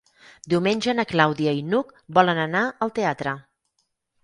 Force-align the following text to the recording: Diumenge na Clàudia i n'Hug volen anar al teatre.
Diumenge 0.53 0.95
na 0.99 1.05
Clàudia 1.11 1.53
i 1.59 1.61
n'Hug 1.67 1.93
volen 2.19 2.43
anar 2.47 2.65
al 2.87 2.95
teatre. 2.99 3.37